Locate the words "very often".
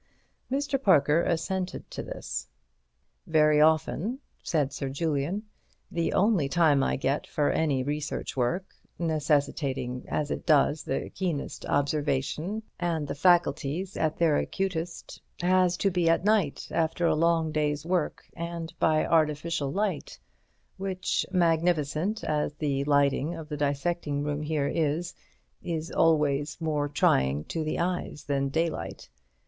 3.27-4.17